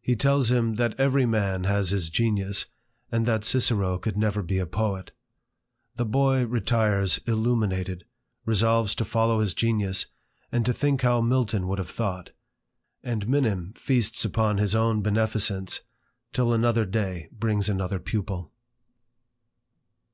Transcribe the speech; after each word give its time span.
He 0.00 0.16
tells 0.16 0.50
him, 0.50 0.76
that 0.76 0.98
every 0.98 1.26
man 1.26 1.64
has 1.64 1.90
his 1.90 2.08
genius, 2.08 2.64
and 3.12 3.26
that 3.26 3.44
Cicero 3.44 3.98
could 3.98 4.16
never 4.16 4.40
be 4.42 4.56
a 4.56 4.64
poet. 4.64 5.10
The 5.96 6.06
boy 6.06 6.46
retires 6.46 7.18
illuminated, 7.26 8.06
resolves 8.46 8.94
to 8.94 9.04
follow 9.04 9.40
his 9.40 9.52
genius, 9.52 10.06
and 10.50 10.64
to 10.64 10.72
think 10.72 11.02
how 11.02 11.20
Milton 11.20 11.68
would 11.68 11.76
have 11.78 11.90
thought: 11.90 12.30
and 13.02 13.28
Minim 13.28 13.74
feasts 13.74 14.24
upon 14.24 14.56
his 14.56 14.74
own 14.74 15.02
beneficence 15.02 15.82
till 16.32 16.54
another 16.54 16.86
day 16.86 17.28
brings 17.30 17.68
another 17.68 17.98
pupil. 17.98 18.54